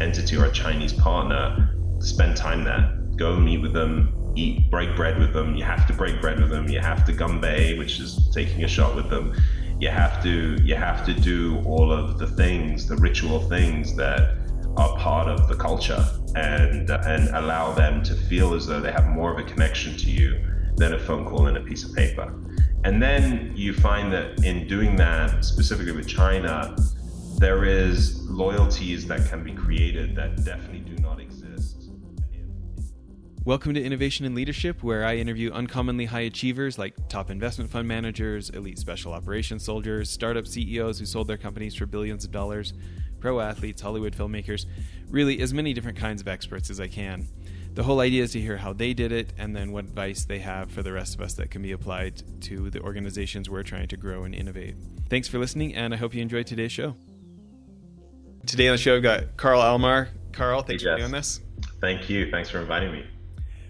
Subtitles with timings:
[0.00, 2.98] entity or a Chinese partner, spend time there.
[3.16, 5.56] Go meet with them, eat, break bread with them.
[5.56, 6.68] You have to break bread with them.
[6.68, 9.34] You have to gumbe, which is taking a shot with them.
[9.80, 14.36] You have to you have to do all of the things, the ritual things that
[14.76, 16.04] are part of the culture,
[16.34, 20.10] and and allow them to feel as though they have more of a connection to
[20.10, 20.40] you
[20.76, 22.32] than a phone call and a piece of paper.
[22.84, 26.76] And then you find that in doing that, specifically with China,
[27.38, 31.90] there is loyalties that can be created that definitely do not exist.
[33.44, 37.86] Welcome to Innovation and Leadership, where I interview uncommonly high achievers like top investment fund
[37.86, 42.74] managers, elite special operations soldiers, startup CEOs who sold their companies for billions of dollars,
[43.20, 44.66] pro athletes, Hollywood filmmakers,
[45.08, 47.28] really as many different kinds of experts as I can
[47.78, 50.40] the whole idea is to hear how they did it and then what advice they
[50.40, 53.86] have for the rest of us that can be applied to the organizations we're trying
[53.86, 54.74] to grow and innovate.
[55.08, 56.96] Thanks for listening, and I hope you enjoyed today's show.
[58.48, 60.08] Today on the show, I've got Carl Alomar.
[60.32, 61.40] Carl, thanks hey, for doing this.
[61.82, 62.30] Thank you.
[62.30, 63.04] Thanks for inviting me.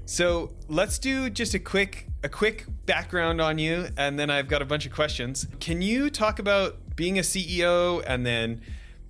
[0.05, 4.63] So let's do just a quick a quick background on you, and then I've got
[4.63, 5.49] a bunch of questions.
[5.59, 8.61] Can you talk about being a CEO and then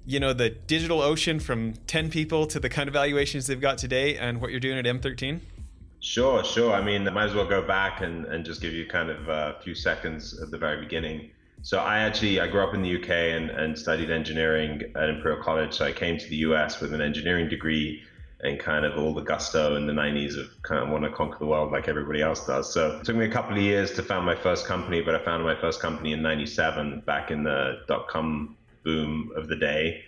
[0.07, 4.17] you know the DigitalOcean from 10 people to the kind of valuations they've got today
[4.17, 5.41] and what you're doing at M13?
[6.01, 6.73] Sure, sure.
[6.73, 9.29] I mean, I might as well go back and, and just give you kind of
[9.29, 11.31] a few seconds at the very beginning.
[11.63, 15.43] So I actually I grew up in the UK and, and studied engineering at Imperial
[15.43, 15.75] College.
[15.75, 18.03] So I came to the US with an engineering degree
[18.41, 21.39] and kind of all the gusto in the 90s of kind of want to conquer
[21.41, 22.73] the world like everybody else does.
[22.73, 25.25] So it took me a couple of years to found my first company, but I
[25.25, 30.05] founded my first company in 97 back in the dot com boom of the day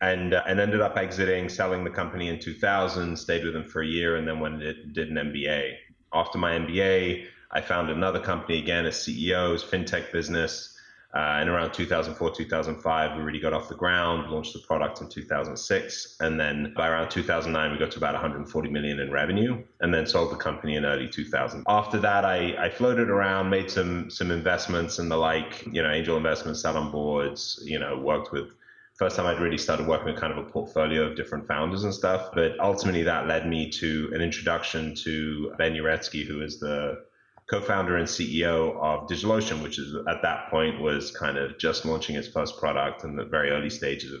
[0.00, 3.16] and uh, and ended up exiting, selling the company in 2000.
[3.16, 5.74] Stayed with them for a year, and then went and did an MBA.
[6.12, 10.75] After my MBA, I found another company again as CEOs, fintech business.
[11.16, 15.08] Uh, and around 2004, 2005, we really got off the ground, launched the product in
[15.08, 16.16] 2006.
[16.20, 20.06] And then by around 2009, we got to about 140 million in revenue and then
[20.06, 21.64] sold the company in early 2000.
[21.68, 25.90] After that, I, I floated around, made some, some investments and the like, you know,
[25.90, 28.48] angel investments, sat on boards, you know, worked with
[28.96, 31.94] first time I'd really started working with kind of a portfolio of different founders and
[31.94, 32.30] stuff.
[32.34, 37.05] But ultimately, that led me to an introduction to Ben Uretsky, who is the
[37.48, 42.16] co-founder and CEO of DigitalOcean, which is at that point was kind of just launching
[42.16, 44.20] its first product in the very early stages of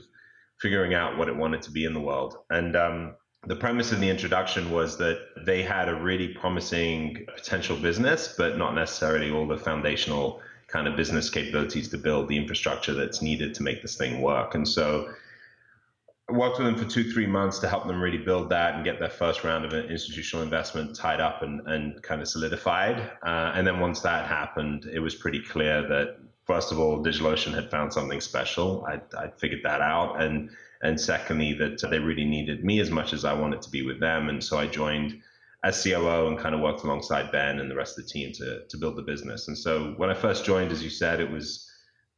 [0.60, 2.36] figuring out what it wanted to be in the world.
[2.50, 3.14] And um,
[3.46, 8.56] the premise of the introduction was that they had a really promising potential business, but
[8.56, 13.54] not necessarily all the foundational kind of business capabilities to build the infrastructure that's needed
[13.54, 14.54] to make this thing work.
[14.54, 15.08] And so
[16.28, 18.98] worked with them for two, three months to help them really build that and get
[18.98, 22.98] their first round of institutional investment tied up and, and kind of solidified.
[23.22, 27.54] Uh, and then once that happened, it was pretty clear that, first of all, DigitalOcean
[27.54, 28.84] had found something special.
[28.86, 30.20] I, I figured that out.
[30.20, 30.50] And,
[30.82, 34.00] and secondly, that they really needed me as much as I wanted to be with
[34.00, 34.28] them.
[34.28, 35.20] And so I joined
[35.62, 38.64] as COO and kind of worked alongside Ben and the rest of the team to
[38.68, 39.48] to build the business.
[39.48, 41.65] And so when I first joined, as you said, it was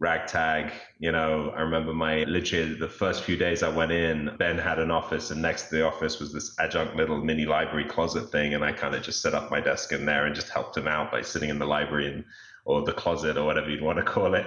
[0.01, 0.73] ragtag.
[0.99, 4.79] You know, I remember my literally the first few days I went in, Ben had
[4.79, 8.55] an office, and next to the office was this adjunct little mini library closet thing,
[8.55, 10.87] and I kind of just set up my desk in there and just helped him
[10.87, 12.25] out by sitting in the library and
[12.65, 14.47] or the closet or whatever you'd want to call it.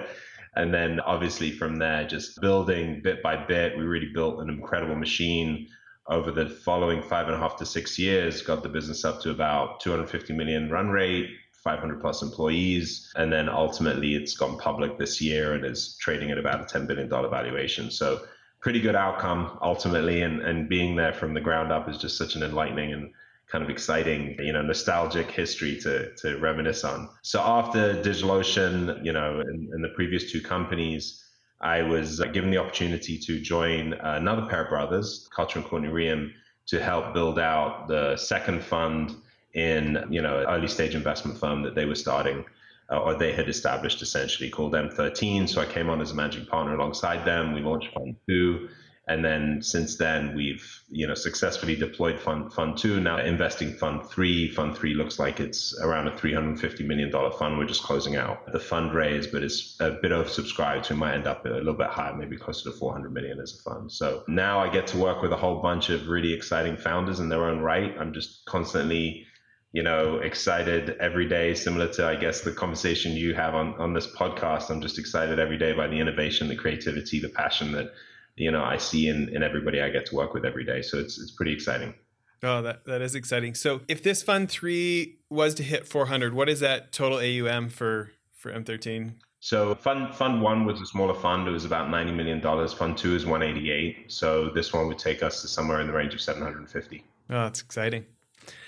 [0.54, 4.94] And then obviously from there, just building bit by bit, we really built an incredible
[4.94, 5.66] machine
[6.08, 9.30] over the following five and a half to six years, got the business up to
[9.30, 11.30] about 250 million run rate,
[11.62, 13.12] 500 plus employees.
[13.16, 16.86] And then ultimately it's gone public this year and is trading at about a $10
[16.86, 17.90] billion valuation.
[17.90, 18.22] So
[18.60, 20.22] pretty good outcome ultimately.
[20.22, 23.12] And, and being there from the ground up is just such an enlightening and
[23.50, 27.08] kind of exciting, you know, nostalgic history to, to reminisce on.
[27.22, 31.22] So after DigitalOcean, you know, in, in the previous two companies,
[31.60, 35.88] I was uh, given the opportunity to join another pair of brothers, Carter and Courtney
[35.88, 36.32] Reum,
[36.66, 39.14] to help build out the second fund
[39.54, 42.44] in you know early stage investment firm that they were starting
[42.90, 45.48] uh, or they had established essentially called M13.
[45.48, 47.54] So I came on as a managing partner alongside them.
[47.54, 48.68] We launched Fund Two.
[49.08, 53.00] And then since then, we've you know successfully deployed Fund Fund Two.
[53.00, 54.48] Now investing Fund Three.
[54.48, 57.58] Fund Three looks like it's around a 350 million dollar fund.
[57.58, 61.26] We're just closing out the fundraise, but it's a bit oversubscribed, so it might end
[61.26, 63.90] up a little bit higher, maybe closer to 400 million as a fund.
[63.90, 67.28] So now I get to work with a whole bunch of really exciting founders in
[67.28, 67.96] their own right.
[67.98, 69.26] I'm just constantly
[69.72, 73.94] you know, excited every day, similar to, I guess, the conversation you have on, on
[73.94, 74.70] this podcast.
[74.70, 77.92] I'm just excited every day by the innovation, the creativity, the passion that
[78.36, 80.82] you know I see in in everybody I get to work with every day.
[80.82, 81.94] So it's it's pretty exciting.
[82.42, 83.54] Oh, that that is exciting.
[83.54, 88.10] So if this fund three was to hit 400, what is that total AUM for
[88.34, 89.14] for M13?
[89.40, 91.48] So fund fund one was a smaller fund.
[91.48, 92.72] It was about ninety million dollars.
[92.72, 94.12] Fund two is one eighty eight.
[94.12, 96.70] So this one would take us to somewhere in the range of seven hundred and
[96.70, 97.04] fifty.
[97.30, 98.04] Oh, that's exciting.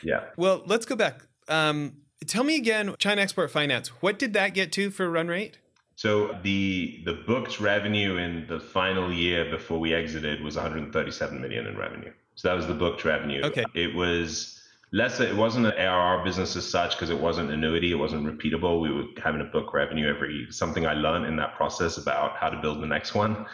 [0.03, 0.25] Yeah.
[0.37, 1.27] Well, let's go back.
[1.49, 3.89] Um, tell me again, China Export Finance.
[4.01, 5.59] What did that get to for run rate?
[5.97, 11.67] So the the booked revenue in the final year before we exited was 137 million
[11.67, 12.13] in revenue.
[12.35, 13.43] So that was the booked revenue.
[13.45, 13.65] Okay.
[13.75, 14.61] It was
[14.93, 15.21] less.
[15.21, 17.93] It wasn't an ARR business as such because it wasn't annuity.
[17.93, 18.81] It wasn't repeatable.
[18.81, 22.49] We were having to book revenue every something I learned in that process about how
[22.49, 23.47] to build the next one.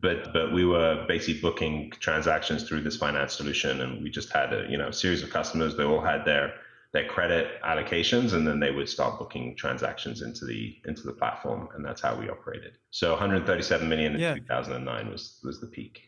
[0.00, 4.52] But but we were basically booking transactions through this finance solution, and we just had
[4.52, 5.76] a you know series of customers.
[5.76, 6.54] They all had their
[6.96, 11.68] their credit allocations and then they would start booking transactions into the into the platform
[11.74, 14.34] and that's how we operated so 137 million in yeah.
[14.34, 16.04] 2009 was was the peak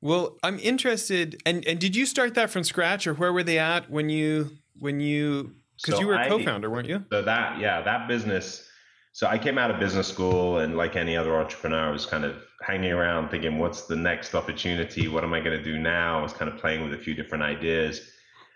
[0.00, 3.58] well i'm interested and and did you start that from scratch or where were they
[3.58, 7.58] at when you when you because so you were a co-founder weren't you so that
[7.58, 8.69] yeah that business
[9.12, 12.24] so i came out of business school and like any other entrepreneur i was kind
[12.24, 15.08] of hanging around thinking what's the next opportunity?
[15.08, 16.18] What am i going to do now?
[16.18, 18.00] I was kind of playing with a few different ideas.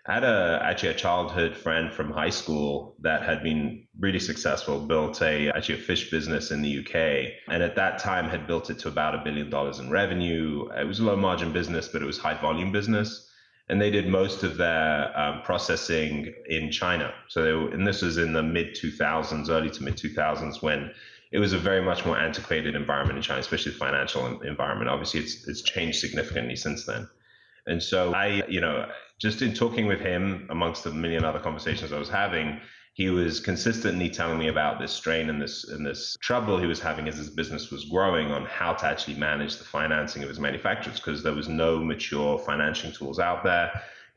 [0.07, 4.79] I had a actually a childhood friend from high school that had been really successful,
[4.79, 8.69] built a actually a fish business in the UK, and at that time had built
[8.69, 10.69] it to about a billion dollars in revenue.
[10.77, 13.24] It was a low margin business, but it was high volume business,
[13.67, 17.13] and they did most of their um, processing in China.
[17.29, 20.91] So they were, and this was in the mid 2000s, early to mid 2000s, when
[21.31, 24.89] it was a very much more antiquated environment in China, especially the financial environment.
[24.89, 27.07] Obviously, it's it's changed significantly since then.
[27.67, 28.87] And so I, you know,
[29.19, 32.59] just in talking with him amongst the million other conversations I was having,
[32.95, 36.79] he was consistently telling me about this strain and this and this trouble he was
[36.79, 40.39] having as his business was growing on how to actually manage the financing of his
[40.39, 43.69] manufacturers because there was no mature financing tools out there.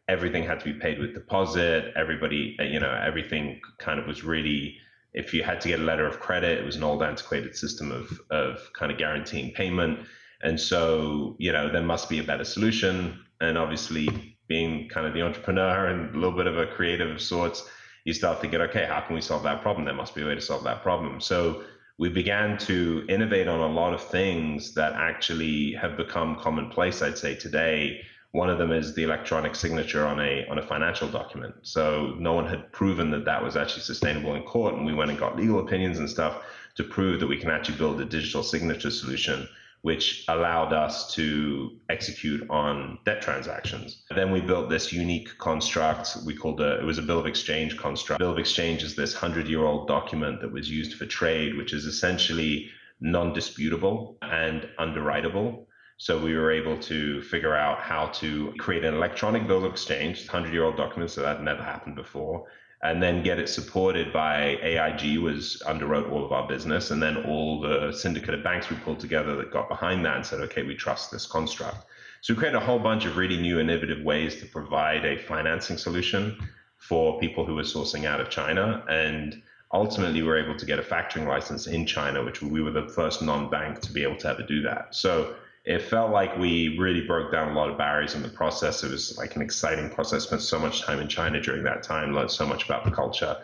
[0.07, 1.93] Everything had to be paid with deposit.
[1.97, 4.77] Everybody, uh, you know, everything kind of was really
[5.13, 7.91] if you had to get a letter of credit, it was an old antiquated system
[7.91, 10.07] of of kind of guaranteeing payment.
[10.41, 13.25] And so, you know, there must be a better solution.
[13.41, 17.21] And obviously, being kind of the entrepreneur and a little bit of a creative of
[17.21, 17.69] sorts,
[18.09, 19.85] you start thinking, okay, how can we solve that problem?
[19.85, 21.21] There must be a way to solve that problem.
[21.21, 21.63] So
[21.99, 27.19] we began to innovate on a lot of things that actually have become commonplace, I'd
[27.19, 28.01] say today.
[28.33, 31.55] One of them is the electronic signature on a on a financial document.
[31.63, 35.11] So no one had proven that that was actually sustainable in court, and we went
[35.11, 36.35] and got legal opinions and stuff
[36.77, 39.47] to prove that we can actually build a digital signature solution
[39.83, 44.03] which allowed us to execute on debt transactions.
[44.15, 48.19] Then we built this unique construct we called it was a bill of exchange construct.
[48.19, 52.69] Bill of exchange is this 100-year-old document that was used for trade, which is essentially
[53.01, 55.65] non-disputable and underwritable.
[55.99, 60.27] So we were able to figure out how to create an electronic bill of exchange,
[60.27, 62.47] 100-year-old document, so that never happened before
[62.83, 66.91] and then get it supported by AIG was underwrote all of our business.
[66.91, 70.25] And then all the syndicate of banks we pulled together that got behind that and
[70.25, 71.87] said okay we trust this construct.
[72.21, 75.77] So we created a whole bunch of really new innovative ways to provide a financing
[75.77, 76.37] solution
[76.77, 78.85] for people who were sourcing out of China.
[78.89, 79.43] And
[79.73, 82.89] ultimately we were able to get a factoring license in China which we were the
[82.89, 84.95] first non-bank to be able to ever do that.
[84.95, 85.35] So
[85.69, 88.83] it felt like we really broke down a lot of barriers in the process.
[88.83, 90.23] It was like an exciting process.
[90.23, 93.37] Spent so much time in China during that time, learned so much about the culture.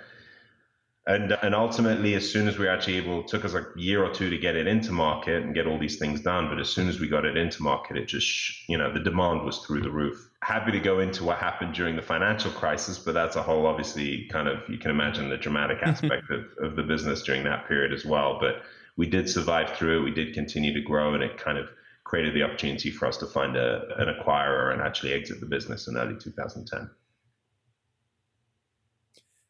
[1.07, 4.03] And, and ultimately, as soon as we were actually able, it took us a year
[4.03, 6.49] or two to get it into market and get all these things done.
[6.49, 9.45] But as soon as we got it into market, it just, you know, the demand
[9.45, 10.31] was through the roof.
[10.41, 14.27] Happy to go into what happened during the financial crisis, but that's a whole, obviously,
[14.33, 17.93] kind of, you can imagine the dramatic aspect of, of the business during that period
[17.93, 18.39] as well.
[18.41, 18.63] But
[18.97, 20.05] we did survive through it.
[20.05, 21.69] We did continue to grow, and it kind of
[22.05, 25.89] created the opportunity for us to find a, an acquirer and actually exit the business
[25.89, 26.91] in early 2010.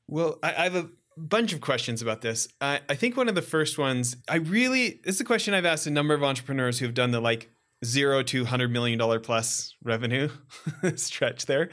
[0.07, 2.49] Well, I, I have a bunch of questions about this.
[2.61, 5.65] I, I think one of the first ones, I really, this is a question I've
[5.65, 7.51] asked a number of entrepreneurs who've done the like
[7.85, 10.29] zero to $100 million plus revenue
[10.95, 11.71] stretch there.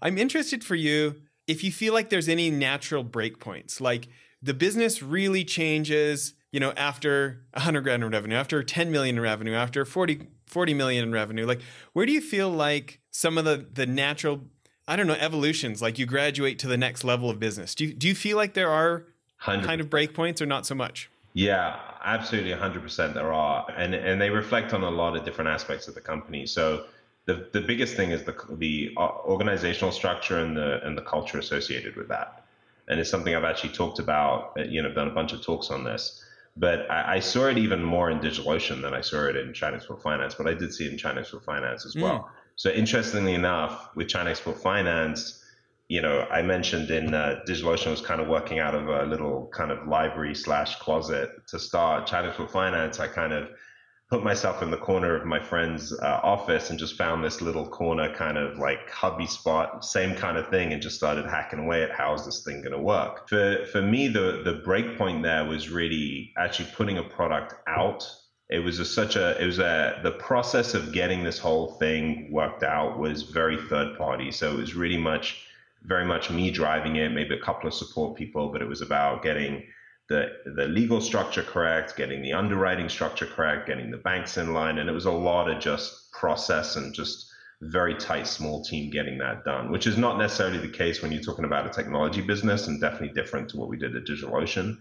[0.00, 1.16] I'm interested for you
[1.46, 4.08] if you feel like there's any natural breakpoints, like
[4.42, 9.22] the business really changes you know, after 100 grand in revenue, after 10 million in
[9.22, 11.60] revenue, after 40, 40 million in revenue, like
[11.92, 14.40] where do you feel like some of the the natural,
[14.86, 17.74] I don't know, evolutions, like you graduate to the next level of business?
[17.74, 19.06] Do you, do you feel like there are
[19.42, 19.64] 100%.
[19.64, 21.10] kind of breakpoints or not so much?
[21.34, 23.70] Yeah, absolutely 100% there are.
[23.76, 26.46] And, and they reflect on a lot of different aspects of the company.
[26.46, 26.86] So
[27.26, 31.38] the, the biggest thing is the, the uh, organizational structure and the, and the culture
[31.38, 32.44] associated with that.
[32.88, 35.84] And it's something I've actually talked about, you know, done a bunch of talks on
[35.84, 36.24] this
[36.58, 39.76] but I, I, saw it even more in DigitalOcean than I saw it in China
[39.76, 42.18] Export Finance, but I did see it in China Export Finance as well.
[42.18, 42.28] Mm.
[42.56, 45.44] So interestingly enough, with China Export Finance,
[45.88, 49.48] you know, I mentioned in uh, DigitalOcean was kind of working out of a little
[49.54, 52.98] kind of library slash closet to start China Export Finance.
[52.98, 53.48] I kind of
[54.08, 57.68] put myself in the corner of my friend's uh, office and just found this little
[57.68, 61.82] corner kind of like hubby spot, same kind of thing, and just started hacking away
[61.82, 63.28] at how is this thing going to work.
[63.28, 68.10] For for me, the the break point there was really actually putting a product out.
[68.48, 72.32] It was a, such a it was a the process of getting this whole thing
[72.32, 74.30] worked out was very third party.
[74.32, 75.44] So it was really much
[75.82, 79.22] very much me driving it, maybe a couple of support people, but it was about
[79.22, 79.62] getting
[80.08, 84.78] the the legal structure correct, getting the underwriting structure correct, getting the banks in line,
[84.78, 89.18] and it was a lot of just process and just very tight small team getting
[89.18, 92.66] that done, which is not necessarily the case when you're talking about a technology business,
[92.66, 94.78] and definitely different to what we did at DigitalOcean.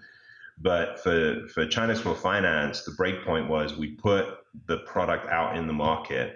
[0.60, 4.26] But for for China Export Finance, the breakpoint was we put
[4.68, 6.36] the product out in the market.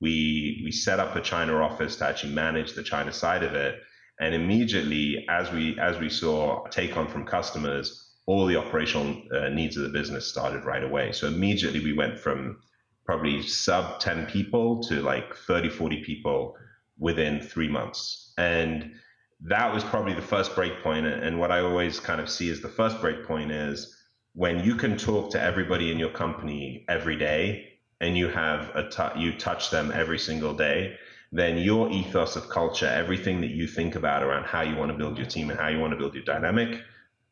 [0.00, 3.80] We we set up a China office to actually manage the China side of it.
[4.20, 9.48] And immediately, as we as we saw take on from customers, all the operational uh,
[9.48, 11.12] needs of the business started right away.
[11.12, 12.58] So immediately we went from
[13.04, 16.56] probably sub 10 people to like 30, 40 people
[16.98, 18.32] within three months.
[18.38, 18.92] And
[19.40, 21.04] that was probably the first breakpoint.
[21.04, 23.96] And what I always kind of see as the first breakpoint is
[24.34, 27.68] when you can talk to everybody in your company every day
[28.00, 30.94] and you have a t- you touch them every single day,
[31.32, 34.96] then your ethos of culture, everything that you think about around how you want to
[34.96, 36.80] build your team and how you want to build your dynamic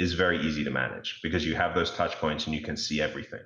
[0.01, 3.03] is very easy to manage because you have those touch points and you can see
[3.03, 3.43] everything.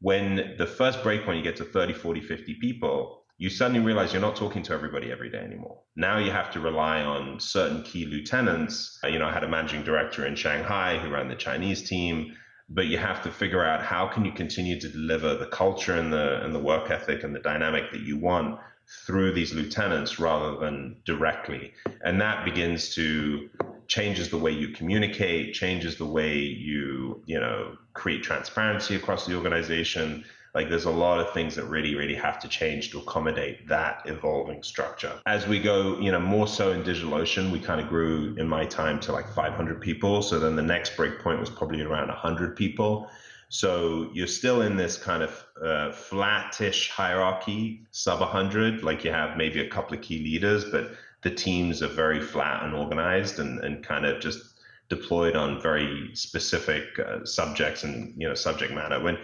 [0.00, 4.20] When the first break you get to 30, 40, 50 people, you suddenly realize you're
[4.20, 5.78] not talking to everybody every day anymore.
[5.96, 8.98] Now you have to rely on certain key lieutenants.
[9.02, 12.36] Uh, you know, I had a managing director in Shanghai who ran the Chinese team,
[12.68, 16.12] but you have to figure out how can you continue to deliver the culture and
[16.12, 18.58] the and the work ethic and the dynamic that you want
[19.06, 21.72] through these lieutenants rather than directly.
[22.02, 23.48] And that begins to
[23.88, 29.34] changes the way you communicate, changes the way you, you know, create transparency across the
[29.34, 30.24] organization.
[30.54, 34.02] Like there's a lot of things that really, really have to change to accommodate that
[34.06, 35.20] evolving structure.
[35.26, 38.64] As we go, you know, more so in DigitalOcean, we kind of grew in my
[38.64, 40.22] time to like 500 people.
[40.22, 43.10] So then the next breakpoint was probably around 100 people.
[43.48, 48.82] So you're still in this kind of uh, flattish hierarchy, sub 100.
[48.82, 50.92] Like you have maybe a couple of key leaders, but
[51.26, 56.08] the teams are very flat and organized and, and kind of just deployed on very
[56.14, 59.00] specific uh, subjects and you know subject matter.
[59.00, 59.18] When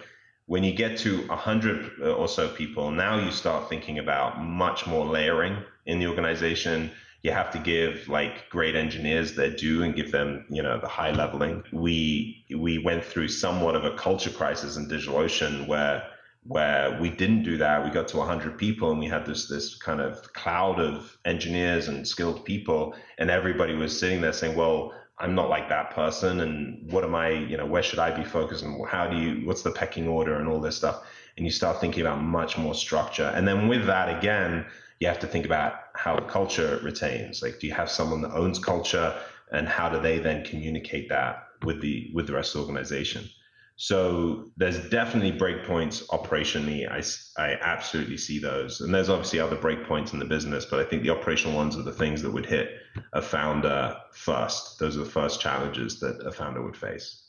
[0.46, 5.06] when you get to 100 or so people, now you start thinking about much more
[5.06, 5.56] layering
[5.86, 6.90] in the organization.
[7.22, 10.88] You have to give like great engineers their due and give them, you know, the
[10.88, 11.62] high leveling.
[11.70, 16.02] We we went through somewhat of a culture crisis in DigitalOcean where
[16.44, 17.84] where we didn't do that.
[17.84, 21.88] We got to 100 people and we had this this kind of cloud of engineers
[21.88, 26.40] and skilled people, and everybody was sitting there saying, "Well, I'm not like that person,
[26.40, 27.30] and what am I?
[27.30, 28.64] You know, where should I be focused?
[28.64, 29.46] And how do you?
[29.46, 31.04] What's the pecking order and all this stuff?"
[31.36, 34.66] And you start thinking about much more structure, and then with that again,
[35.00, 37.42] you have to think about how the culture retains.
[37.42, 39.14] Like, do you have someone that owns culture,
[39.52, 43.28] and how do they then communicate that with the with the rest of the organization?
[43.76, 46.88] So there's definitely breakpoints operationally.
[46.88, 47.02] I,
[47.42, 48.80] I absolutely see those.
[48.80, 51.82] And there's obviously other breakpoints in the business, but I think the operational ones are
[51.82, 52.70] the things that would hit
[53.12, 54.78] a founder first.
[54.78, 57.22] Those are the first challenges that a founder would face.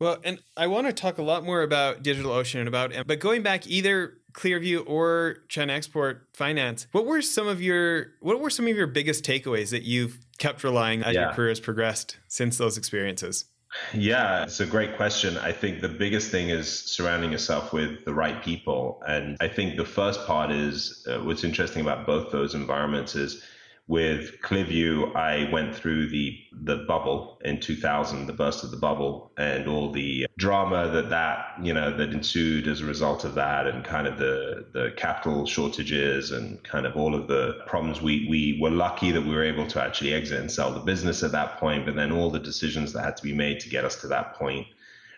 [0.00, 3.42] Well, and I want to talk a lot more about DigitalOcean and about, but going
[3.42, 8.68] back either Clearview or China Export Finance, what were some of your what were some
[8.68, 11.22] of your biggest takeaways that you've kept relying as yeah.
[11.22, 13.46] your career has progressed since those experiences?
[13.92, 15.36] Yeah, it's a great question.
[15.36, 19.02] I think the biggest thing is surrounding yourself with the right people.
[19.06, 23.42] And I think the first part is uh, what's interesting about both those environments is
[23.88, 29.32] with Clearview, I went through the the bubble in 2000, the burst of the bubble,
[29.38, 33.66] and all the drama that that you know that ensued as a result of that,
[33.66, 38.02] and kind of the the capital shortages and kind of all of the problems.
[38.02, 41.22] We we were lucky that we were able to actually exit and sell the business
[41.22, 43.86] at that point, but then all the decisions that had to be made to get
[43.86, 44.66] us to that point.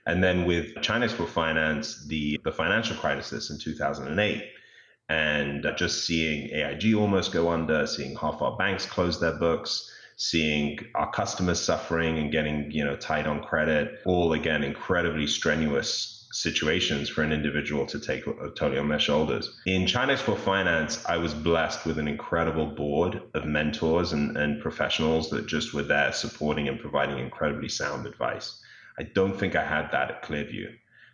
[0.07, 4.45] And then with China Export Finance, the the financial crisis in 2008
[5.11, 9.91] and uh, just seeing AIG almost go under, seeing half our banks close their books,
[10.17, 16.29] seeing our customers suffering and getting you know tight on credit, all again incredibly strenuous
[16.33, 18.25] situations for an individual to take
[18.55, 19.53] totally on their shoulders.
[19.67, 24.63] In China Export Finance, I was blessed with an incredible board of mentors and, and
[24.63, 28.63] professionals that just were there supporting and providing incredibly sound advice.
[28.97, 30.69] I don't think I had that at Clearview.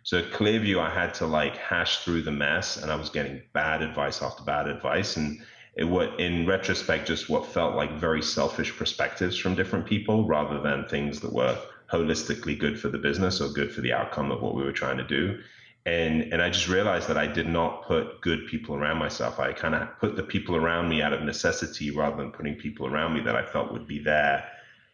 [0.07, 3.43] So at Clearview, I had to like hash through the mess and I was getting
[3.53, 5.17] bad advice after bad advice.
[5.17, 5.41] And
[5.75, 10.61] it would in retrospect just what felt like very selfish perspectives from different people rather
[10.61, 11.59] than things that were
[11.91, 14.97] holistically good for the business or good for the outcome of what we were trying
[14.97, 15.37] to do
[15.85, 19.39] and and I just realized that I did not put good people around myself.
[19.39, 22.87] I kind of put the people around me out of necessity rather than putting people
[22.87, 24.43] around me that I felt would be there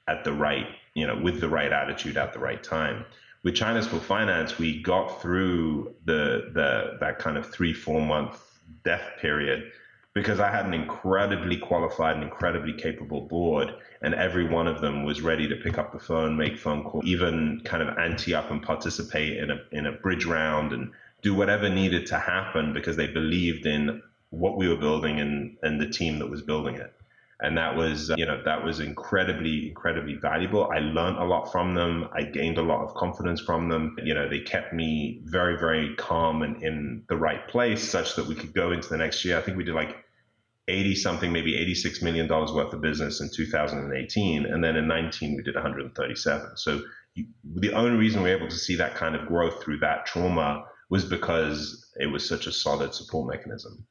[0.08, 3.06] at the right, you know, with the right attitude at the right time.
[3.44, 8.42] With China Export Finance, we got through the the that kind of three four month
[8.86, 9.72] death period
[10.14, 15.04] because I had an incredibly qualified and incredibly capable board, and every one of them
[15.04, 18.50] was ready to pick up the phone, make phone calls, even kind of ante up
[18.50, 22.96] and participate in a in a bridge round and do whatever needed to happen because
[22.96, 26.94] they believed in what we were building and and the team that was building it.
[27.44, 30.72] And that was, uh, you know, that was incredibly, incredibly valuable.
[30.72, 32.08] I learned a lot from them.
[32.14, 33.98] I gained a lot of confidence from them.
[34.02, 38.28] You know, they kept me very, very calm and in the right place such that
[38.28, 39.38] we could go into the next year.
[39.38, 39.94] I think we did like
[40.70, 45.36] 80 something, maybe 86 million dollars worth of business in 2018, and then in 19
[45.36, 46.56] we did 137.
[46.56, 46.82] So
[47.14, 50.06] you, the only reason we were able to see that kind of growth through that
[50.06, 53.86] trauma was because it was such a solid support mechanism.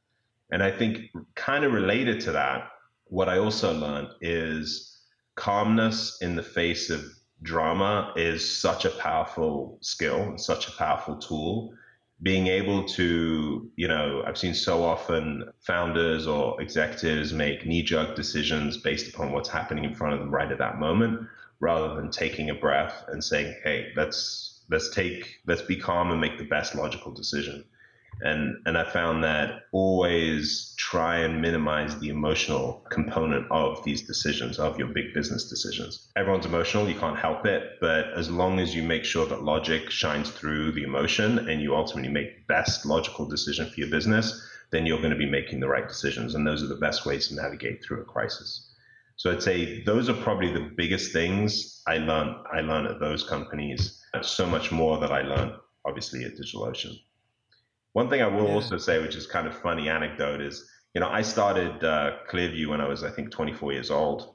[0.50, 2.70] And I think kind of related to that,
[3.12, 4.98] what I also learned is
[5.34, 7.04] calmness in the face of
[7.42, 11.74] drama is such a powerful skill, and such a powerful tool.
[12.22, 18.16] Being able to, you know, I've seen so often founders or executives make knee jerk
[18.16, 21.20] decisions based upon what's happening in front of them right at that moment,
[21.60, 26.20] rather than taking a breath and saying, hey, let's let's take let's be calm and
[26.20, 27.62] make the best logical decision
[28.20, 34.58] and and I found that always try and minimize the emotional component of these decisions
[34.58, 36.08] of your big business decisions.
[36.16, 39.90] Everyone's emotional, you can't help it, but as long as you make sure that logic
[39.90, 44.46] shines through the emotion and you ultimately make the best logical decision for your business,
[44.70, 47.28] then you're going to be making the right decisions and those are the best ways
[47.28, 48.68] to navigate through a crisis.
[49.16, 53.22] So I'd say those are probably the biggest things I learned I learned at those
[53.22, 54.00] companies.
[54.22, 55.52] So much more that I learned
[55.84, 56.98] obviously at DigitalOcean.
[57.92, 58.54] One thing I will yeah.
[58.54, 62.68] also say, which is kind of funny anecdote, is you know I started uh, Clearview
[62.68, 64.34] when I was I think 24 years old,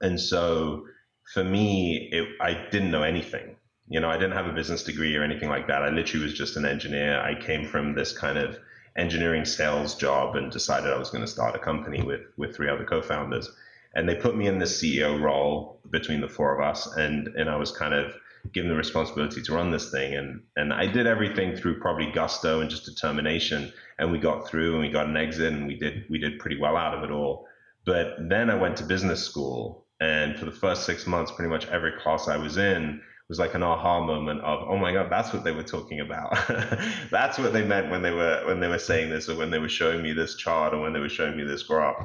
[0.00, 0.86] and so
[1.32, 3.56] for me, it, I didn't know anything.
[3.88, 5.82] You know, I didn't have a business degree or anything like that.
[5.82, 7.20] I literally was just an engineer.
[7.20, 8.58] I came from this kind of
[8.96, 12.68] engineering sales job and decided I was going to start a company with with three
[12.68, 13.50] other co-founders.
[13.94, 17.50] And they put me in the CEO role between the four of us, and and
[17.50, 18.14] I was kind of
[18.52, 20.14] given the responsibility to run this thing.
[20.14, 23.72] And and I did everything through probably gusto and just determination.
[23.98, 26.58] And we got through and we got an exit and we did we did pretty
[26.60, 27.46] well out of it all.
[27.84, 31.66] But then I went to business school and for the first six months, pretty much
[31.68, 35.32] every class I was in was like an aha moment of, oh my God, that's
[35.32, 36.30] what they were talking about.
[37.10, 39.58] that's what they meant when they were when they were saying this or when they
[39.58, 41.96] were showing me this chart or when they were showing me this graph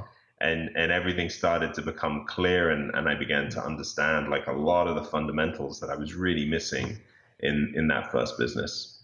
[0.44, 4.52] and and everything started to become clear and, and I began to understand like a
[4.52, 7.00] lot of the fundamentals that I was really missing
[7.40, 9.04] in in that first business.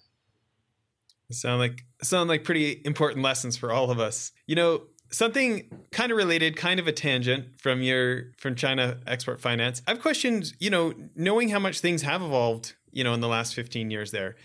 [1.32, 4.32] Sound like sound like pretty important lessons for all of us.
[4.48, 9.40] You know, something kind of related, kind of a tangent from your from China export
[9.40, 9.82] finance.
[9.88, 13.56] I've questioned, you know, knowing how much things have evolved, you know, in the last
[13.56, 14.36] 15 years there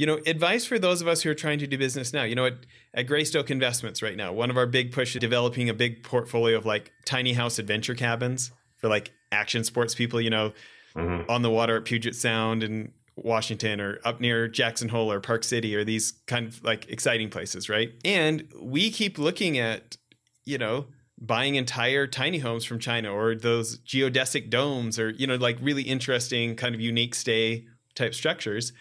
[0.00, 2.22] you know, advice for those of us who are trying to do business now.
[2.22, 2.54] You know, at,
[2.94, 6.64] at Greystoke Investments right now, one of our big pushes developing a big portfolio of
[6.64, 10.54] like tiny house adventure cabins for like action sports people, you know,
[10.96, 11.30] mm-hmm.
[11.30, 15.44] on the water at Puget Sound and Washington or up near Jackson Hole or Park
[15.44, 17.92] City or these kind of like exciting places, right?
[18.02, 19.98] And we keep looking at,
[20.46, 20.86] you know,
[21.18, 25.82] buying entire tiny homes from China or those geodesic domes or, you know, like really
[25.82, 28.72] interesting kind of unique stay type structures.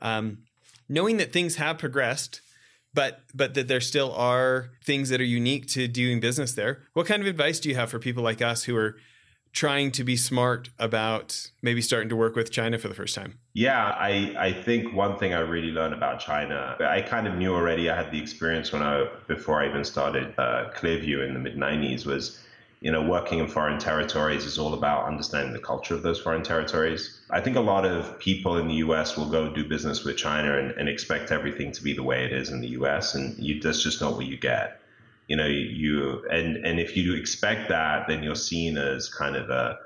[0.00, 0.44] Um,
[0.88, 2.40] knowing that things have progressed
[2.94, 7.06] but but that there still are things that are unique to doing business there what
[7.06, 8.96] kind of advice do you have for people like us who are
[9.52, 13.38] trying to be smart about maybe starting to work with china for the first time?
[13.54, 17.54] Yeah i i think one thing i really learned about china i kind of knew
[17.54, 21.40] already i had the experience when i before i even started uh, clearview in the
[21.40, 22.40] mid 90s was
[22.80, 26.44] you know, working in foreign territories is all about understanding the culture of those foreign
[26.44, 27.18] territories.
[27.30, 30.56] I think a lot of people in the US will go do business with China
[30.56, 33.60] and, and expect everything to be the way it is in the US, and you,
[33.60, 34.80] that's just not what you get.
[35.26, 39.50] You know, you and and if you expect that, then you're seen as kind of
[39.50, 39.78] a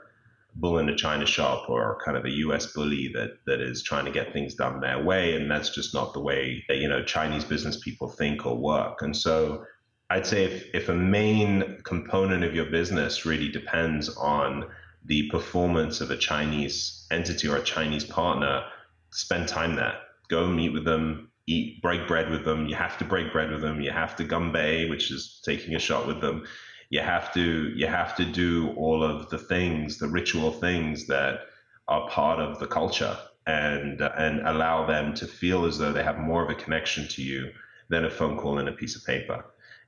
[0.57, 4.05] bull in a china shop or kind of a US bully that that is trying
[4.05, 7.03] to get things done their way, and that's just not the way that you know
[7.03, 9.01] Chinese business people think or work.
[9.01, 9.65] And so
[10.12, 14.66] I'd say if, if a main component of your business really depends on
[15.07, 18.62] the performance of a Chinese entity or a Chinese partner,
[19.11, 19.96] spend time there.
[20.29, 22.66] Go meet with them, eat, break bread with them.
[22.66, 23.81] You have to break bread with them.
[23.81, 26.44] You have to gumbe, which is taking a shot with them.
[26.90, 31.40] You have to you have to do all of the things, the ritual things that
[31.88, 36.18] are part of the culture, and and allow them to feel as though they have
[36.18, 37.51] more of a connection to you
[37.88, 39.42] than a phone call and a piece of paper.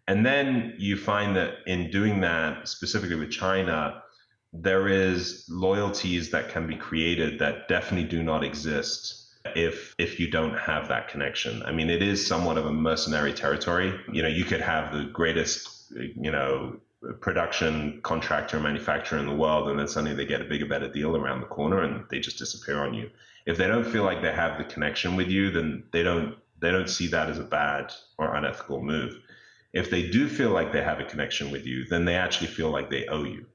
[0.07, 4.03] And then you find that in doing that, specifically with China,
[4.53, 9.23] there is loyalties that can be created that definitely do not exist
[9.57, 11.62] if if you don't have that connection.
[11.64, 13.99] I mean, it is somewhat of a mercenary territory.
[14.12, 16.77] You know, you could have the greatest, you know,
[17.21, 21.17] production contractor manufacturer in the world, and then suddenly they get a bigger, better deal
[21.17, 23.11] around the corner, and they just disappear on you.
[23.47, 26.71] If they don't feel like they have the connection with you, then they don't they
[26.71, 29.21] don't see that as a bad or unethical move.
[29.74, 32.70] If they do feel like they have a connection with you, then they actually feel
[32.70, 33.46] like they owe you.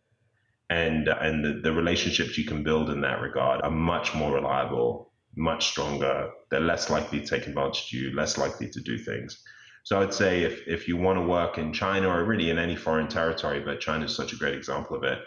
[0.70, 5.14] And, and the, the relationships you can build in that regard are much more reliable,
[5.36, 6.30] much stronger.
[6.52, 9.42] They're less likely to take advantage of you, less likely to do things.
[9.84, 12.76] So I'd say if, if you want to work in China or really in any
[12.76, 15.20] foreign territory, but China is such a great example of it,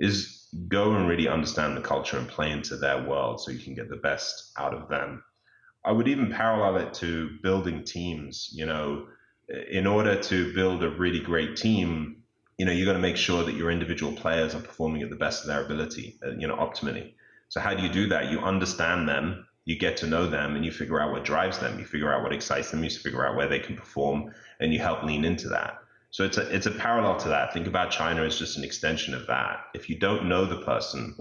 [0.00, 3.74] is go and really understand the culture and play into their world so you can
[3.74, 5.22] get the best out of them.
[5.84, 8.50] I would even parallel it to building teams.
[8.52, 9.06] You know,
[9.70, 12.22] in order to build a really great team,
[12.58, 15.16] you know, you got to make sure that your individual players are performing at the
[15.16, 17.14] best of their ability, uh, you know, optimally.
[17.48, 18.30] So how do you do that?
[18.30, 21.78] You understand them, you get to know them, and you figure out what drives them.
[21.78, 22.84] You figure out what excites them.
[22.84, 25.78] You figure out where they can perform, and you help lean into that.
[26.10, 27.52] So it's a it's a parallel to that.
[27.52, 29.64] Think about China as just an extension of that.
[29.74, 31.16] If you don't know the person,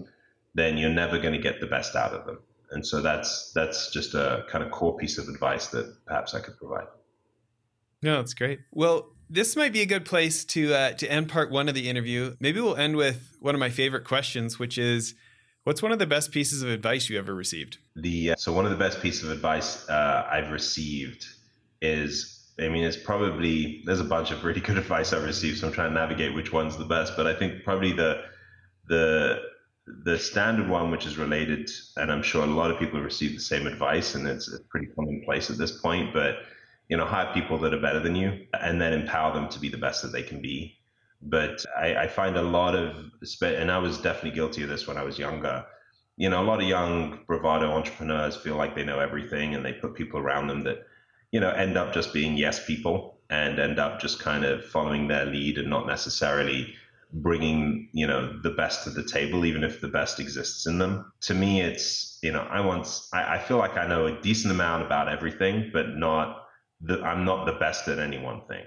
[0.55, 2.39] then you're never going to get the best out of them.
[2.71, 6.39] And so that's that's just a kind of core piece of advice that perhaps I
[6.41, 6.87] could provide.
[8.01, 8.59] No, that's great.
[8.71, 11.89] Well, this might be a good place to uh, to end part one of the
[11.89, 12.35] interview.
[12.39, 15.15] Maybe we'll end with one of my favorite questions, which is,
[15.63, 17.77] what's one of the best pieces of advice you ever received?
[17.95, 21.25] The uh, so one of the best pieces of advice uh, I've received
[21.81, 22.35] is.
[22.59, 25.73] I mean, it's probably there's a bunch of really good advice I've received, so I'm
[25.73, 27.13] trying to navigate which one's the best.
[27.15, 28.23] But I think probably the
[28.87, 29.41] the
[30.03, 33.35] the standard one, which is related, and I'm sure a lot of people have received
[33.37, 36.13] the same advice, and it's pretty commonplace at this point.
[36.13, 36.39] But
[36.89, 39.69] you know, hire people that are better than you, and then empower them to be
[39.69, 40.75] the best that they can be.
[41.21, 44.97] But I, I find a lot of, and I was definitely guilty of this when
[44.97, 45.65] I was younger.
[46.17, 49.73] You know, a lot of young bravado entrepreneurs feel like they know everything, and they
[49.73, 50.79] put people around them that,
[51.31, 55.07] you know, end up just being yes people and end up just kind of following
[55.07, 56.73] their lead and not necessarily
[57.11, 61.11] bringing you know the best to the table even if the best exists in them
[61.21, 64.53] to me it's you know i want I, I, feel like i know a decent
[64.53, 66.48] amount about everything but not
[66.81, 68.65] the, i'm not the best at any one thing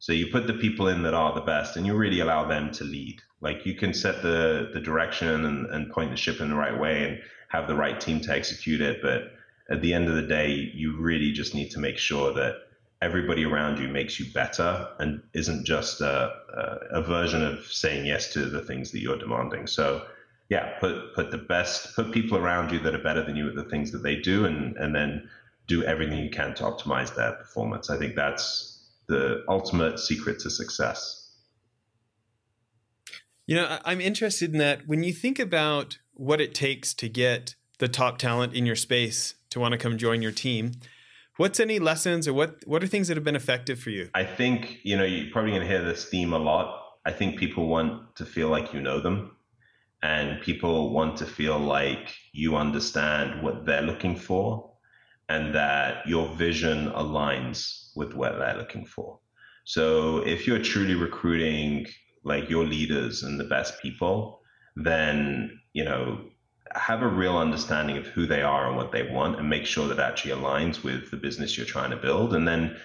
[0.00, 2.70] so you put the people in that are the best and you really allow them
[2.70, 6.48] to lead like you can set the the direction and, and point the ship in
[6.48, 9.32] the right way and have the right team to execute it but
[9.70, 12.54] at the end of the day you really just need to make sure that
[13.00, 16.32] everybody around you makes you better and isn't just a,
[16.92, 19.66] a, a, version of saying yes to the things that you're demanding.
[19.66, 20.04] So,
[20.48, 23.54] yeah, put put the best, put people around you that are better than you at
[23.54, 25.28] the things that they do, and and then
[25.68, 27.90] do everything you can to optimize their performance.
[27.90, 31.30] I think that's the ultimate secret to success.
[33.46, 34.88] You know, I'm interested in that.
[34.88, 39.34] When you think about what it takes to get the top talent in your space
[39.50, 40.72] to want to come join your team,
[41.38, 44.10] What's any lessons or what what are things that have been effective for you?
[44.12, 46.82] I think, you know, you're probably going to hear this theme a lot.
[47.06, 49.36] I think people want to feel like you know them
[50.02, 54.67] and people want to feel like you understand what they're looking for
[55.28, 59.18] and that your vision aligns with what they're looking for.
[59.64, 61.86] So if you're truly recruiting
[62.24, 64.40] like your leaders and the best people,
[64.76, 66.20] then, you know,
[66.74, 69.88] have a real understanding of who they are and what they want and make sure
[69.88, 72.76] that actually aligns with the business you're trying to build and then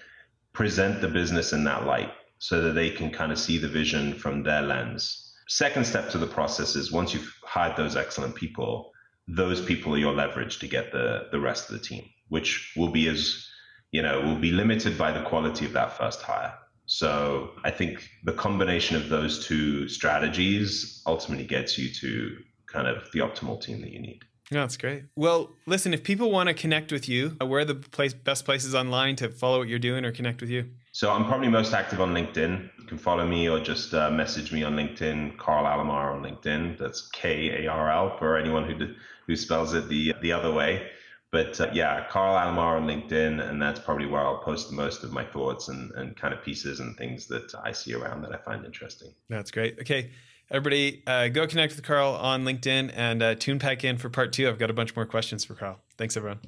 [0.53, 4.13] present the business in that light so that they can kind of see the vision
[4.13, 8.91] from their lens second step to the process is once you've hired those excellent people
[9.27, 12.03] those people are your leverage to get the the rest of the team
[12.33, 13.47] which will be as
[13.91, 16.53] you know will be limited by the quality of that first hire
[16.85, 22.35] so i think the combination of those two strategies ultimately gets you to
[22.73, 24.25] kind of the optimal team that you need.
[24.51, 25.03] Yeah, that's great.
[25.15, 28.43] Well, listen, if people want to connect with you, uh, where are the place, best
[28.43, 30.69] places online to follow what you're doing or connect with you?
[30.91, 32.69] So I'm probably most active on LinkedIn.
[32.79, 36.77] You can follow me or just uh, message me on LinkedIn, Carl Alomar on LinkedIn.
[36.77, 38.93] That's K A R L for anyone who
[39.25, 40.87] who spells it the the other way.
[41.33, 45.11] But uh, yeah, Carl Alomar on LinkedIn, and that's probably where I'll post most of
[45.11, 48.37] my thoughts and, and kind of pieces and things that I see around that I
[48.37, 49.11] find interesting.
[49.29, 49.79] That's great.
[49.79, 50.11] Okay.
[50.51, 54.31] Everybody, uh, go connect with Carl on LinkedIn and uh, tune back in for part
[54.31, 54.47] two.
[54.47, 55.79] I've got a bunch more questions for Carl.
[55.97, 56.41] Thanks, everyone.